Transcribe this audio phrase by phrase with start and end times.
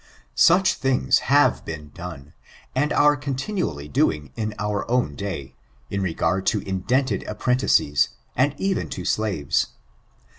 [0.33, 2.33] Such things have been done,
[2.73, 5.53] and are continually doing in our own day,
[5.91, 9.67] in regard to indented apprentices, and even to slaves.